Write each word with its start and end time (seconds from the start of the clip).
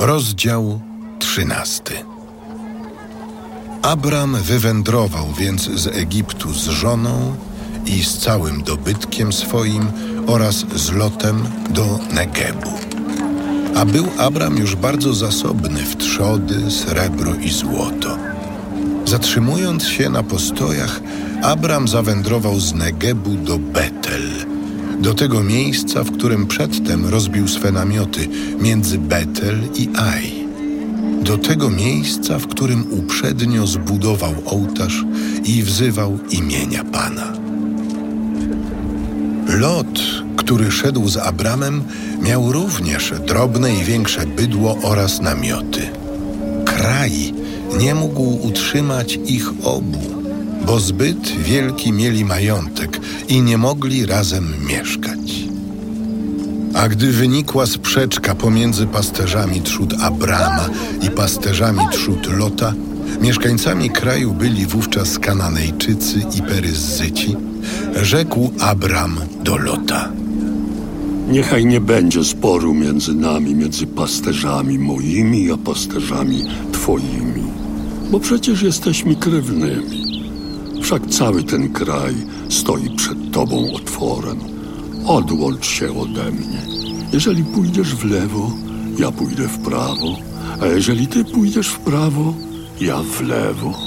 Rozdział 0.00 0.80
trzynasty. 1.18 1.94
Abram 3.82 4.36
wywędrował 4.36 5.26
więc 5.38 5.70
z 5.70 5.86
Egiptu 5.86 6.54
z 6.54 6.68
żoną 6.68 7.36
i 7.86 8.04
z 8.04 8.18
całym 8.18 8.62
dobytkiem 8.62 9.32
swoim 9.32 9.92
oraz 10.26 10.54
z 10.74 10.92
lotem 10.92 11.44
do 11.70 11.98
Negebu. 12.12 12.70
A 13.76 13.84
był 13.84 14.06
Abram 14.18 14.56
już 14.56 14.76
bardzo 14.76 15.14
zasobny 15.14 15.82
w 15.82 15.96
trzody, 15.96 16.70
srebro 16.70 17.34
i 17.34 17.50
złoto. 17.50 18.16
Zatrzymując 19.04 19.84
się 19.84 20.10
na 20.10 20.22
postojach, 20.22 21.00
Abram 21.42 21.88
zawędrował 21.88 22.60
z 22.60 22.74
Negebu 22.74 23.30
do 23.30 23.58
Betel, 23.58 24.30
do 25.00 25.14
tego 25.14 25.42
miejsca, 25.42 26.04
w 26.04 26.12
którym 26.12 26.46
przedtem 26.46 27.06
rozbił 27.06 27.48
swe 27.48 27.72
namioty 27.72 28.28
między 28.60 28.98
Betel 28.98 29.60
i 29.74 29.88
Aj. 29.96 30.40
Do 31.22 31.38
tego 31.38 31.70
miejsca, 31.70 32.38
w 32.38 32.46
którym 32.46 32.86
uprzednio 32.92 33.66
zbudował 33.66 34.34
ołtarz 34.46 35.04
i 35.44 35.62
wzywał 35.62 36.18
imienia 36.30 36.84
Pana. 36.84 37.32
Lot, 39.48 40.00
który 40.36 40.70
szedł 40.70 41.08
z 41.08 41.16
Abramem, 41.16 41.82
miał 42.22 42.52
również 42.52 43.12
drobne 43.26 43.74
i 43.74 43.84
większe 43.84 44.26
bydło 44.26 44.78
oraz 44.82 45.20
namioty. 45.20 45.88
Kraj 46.64 47.34
nie 47.78 47.94
mógł 47.94 48.46
utrzymać 48.46 49.18
ich 49.26 49.50
obu, 49.62 50.19
bo 50.66 50.80
zbyt 50.80 51.30
wielki 51.30 51.92
mieli 51.92 52.24
majątek 52.24 53.00
i 53.28 53.42
nie 53.42 53.58
mogli 53.58 54.06
razem 54.06 54.54
mieszkać. 54.68 55.44
A 56.74 56.88
gdy 56.88 57.12
wynikła 57.12 57.66
sprzeczka 57.66 58.34
pomiędzy 58.34 58.86
pasterzami 58.86 59.60
trzód 59.60 59.94
Abrama 60.00 60.68
i 61.02 61.10
pasterzami 61.10 61.80
trzód 61.92 62.26
Lota, 62.38 62.74
mieszkańcami 63.20 63.90
kraju 63.90 64.32
byli 64.34 64.66
wówczas 64.66 65.18
Kananejczycy 65.18 66.22
i 66.38 66.42
Peryzzyci, 66.42 67.36
rzekł 68.02 68.52
Abram 68.60 69.20
do 69.44 69.56
Lota. 69.56 70.08
Niechaj 71.30 71.66
nie 71.66 71.80
będzie 71.80 72.24
sporu 72.24 72.74
między 72.74 73.14
nami, 73.14 73.54
między 73.54 73.86
pasterzami 73.86 74.78
moimi 74.78 75.52
a 75.52 75.56
pasterzami 75.56 76.42
twoimi, 76.72 77.42
bo 78.10 78.20
przecież 78.20 78.62
jesteśmy 78.62 79.16
krewnymi. 79.16 79.99
Wszak 80.82 81.06
cały 81.06 81.44
ten 81.44 81.72
kraj 81.72 82.14
stoi 82.48 82.90
przed 82.96 83.32
tobą 83.32 83.72
otworem. 83.72 84.38
Odłącz 85.06 85.66
się 85.66 86.00
ode 86.00 86.30
mnie. 86.30 86.62
Jeżeli 87.12 87.44
pójdziesz 87.44 87.94
w 87.94 88.04
lewo, 88.04 88.50
ja 88.98 89.12
pójdę 89.12 89.48
w 89.48 89.58
prawo, 89.58 90.16
a 90.62 90.66
jeżeli 90.66 91.06
ty 91.06 91.24
pójdziesz 91.24 91.68
w 91.68 91.78
prawo, 91.78 92.34
ja 92.80 93.02
w 93.02 93.20
lewo. 93.20 93.78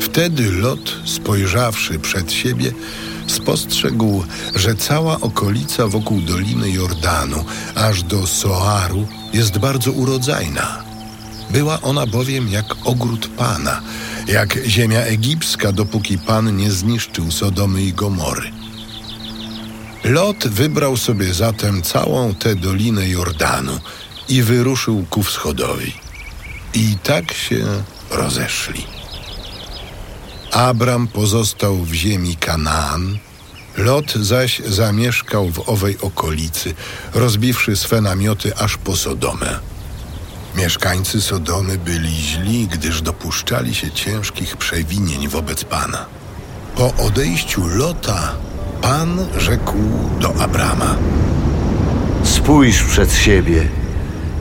Wtedy 0.00 0.52
Lot, 0.52 0.96
spojrzawszy 1.04 1.98
przed 1.98 2.32
siebie, 2.32 2.72
spostrzegł, 3.26 4.24
że 4.54 4.74
cała 4.74 5.20
okolica 5.20 5.86
wokół 5.86 6.20
Doliny 6.20 6.70
Jordanu, 6.70 7.44
aż 7.74 8.02
do 8.02 8.26
Soaru, 8.26 9.06
jest 9.32 9.58
bardzo 9.58 9.92
urodzajna. 9.92 10.84
Była 11.50 11.80
ona 11.80 12.06
bowiem 12.06 12.48
jak 12.48 12.64
ogród 12.84 13.28
Pana, 13.36 13.80
jak 14.28 14.58
ziemia 14.66 15.00
egipska, 15.00 15.72
dopóki 15.72 16.18
Pan 16.18 16.56
nie 16.56 16.70
zniszczył 16.70 17.30
Sodomy 17.30 17.82
i 17.82 17.92
Gomory. 17.92 18.50
Lot 20.04 20.48
wybrał 20.48 20.96
sobie 20.96 21.34
zatem 21.34 21.82
całą 21.82 22.34
tę 22.34 22.54
Dolinę 22.54 23.08
Jordanu 23.08 23.80
i 24.28 24.42
wyruszył 24.42 25.04
ku 25.10 25.22
wschodowi. 25.22 25.92
I 26.74 26.96
tak 27.02 27.32
się 27.32 27.64
rozeszli. 28.10 28.86
Abram 30.52 31.08
pozostał 31.08 31.76
w 31.76 31.92
ziemi 31.92 32.36
Kanaan, 32.36 33.18
Lot 33.76 34.12
zaś 34.12 34.62
zamieszkał 34.66 35.50
w 35.50 35.68
owej 35.68 35.98
okolicy, 36.00 36.74
rozbiwszy 37.14 37.76
swe 37.76 38.00
namioty 38.00 38.56
aż 38.56 38.76
po 38.76 38.96
Sodomę. 38.96 39.77
Mieszkańcy 40.58 41.20
Sodomy 41.20 41.78
byli 41.78 42.10
źli, 42.10 42.66
gdyż 42.66 43.02
dopuszczali 43.02 43.74
się 43.74 43.90
ciężkich 43.90 44.56
przewinień 44.56 45.28
wobec 45.28 45.64
Pana. 45.64 46.06
Po 46.76 46.94
odejściu 46.94 47.66
Lota, 47.66 48.32
Pan 48.82 49.26
rzekł 49.36 49.76
do 50.20 50.42
Abrama. 50.42 50.94
Spójrz 52.22 52.82
przed 52.82 53.12
siebie 53.12 53.68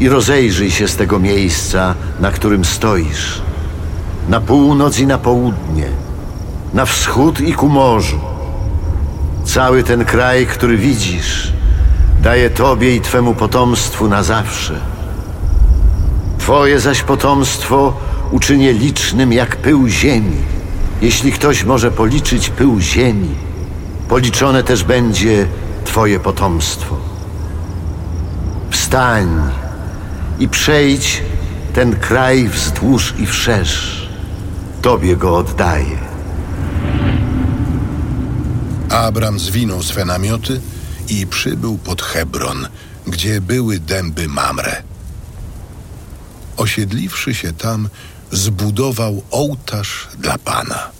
i 0.00 0.08
rozejrzyj 0.08 0.70
się 0.70 0.88
z 0.88 0.96
tego 0.96 1.18
miejsca, 1.18 1.94
na 2.20 2.30
którym 2.30 2.64
stoisz. 2.64 3.42
Na 4.28 4.40
północ 4.40 4.98
i 4.98 5.06
na 5.06 5.18
południe, 5.18 5.88
na 6.74 6.86
wschód 6.86 7.40
i 7.40 7.52
ku 7.52 7.68
morzu. 7.68 8.20
Cały 9.44 9.82
ten 9.82 10.04
kraj, 10.04 10.46
który 10.46 10.76
widzisz, 10.76 11.52
daje 12.22 12.50
Tobie 12.50 12.96
i 12.96 13.00
Twemu 13.00 13.34
potomstwu 13.34 14.08
na 14.08 14.22
zawsze. 14.22 14.95
Twoje 16.46 16.80
zaś 16.80 17.02
potomstwo 17.02 18.00
uczynię 18.30 18.72
licznym 18.72 19.32
jak 19.32 19.56
pył 19.56 19.88
ziemi. 19.88 20.36
Jeśli 21.02 21.32
ktoś 21.32 21.64
może 21.64 21.90
policzyć 21.90 22.50
pył 22.50 22.80
ziemi, 22.80 23.34
policzone 24.08 24.62
też 24.62 24.84
będzie 24.84 25.46
Twoje 25.84 26.20
potomstwo. 26.20 26.96
Wstań 28.70 29.50
i 30.38 30.48
przejdź 30.48 31.22
ten 31.74 31.96
kraj 31.96 32.48
wzdłuż 32.48 33.14
i 33.18 33.26
wszerz. 33.26 34.08
Tobie 34.82 35.16
go 35.16 35.36
oddaję. 35.36 35.98
Abram 38.90 39.38
zwinął 39.38 39.82
swe 39.82 40.04
namioty 40.04 40.60
i 41.08 41.26
przybył 41.26 41.78
pod 41.78 42.02
Hebron, 42.02 42.68
gdzie 43.06 43.40
były 43.40 43.78
dęby 43.78 44.28
Mamre. 44.28 44.95
Osiedliwszy 46.56 47.34
się 47.34 47.52
tam, 47.52 47.88
zbudował 48.32 49.22
ołtarz 49.30 50.08
dla 50.18 50.38
Pana. 50.38 50.95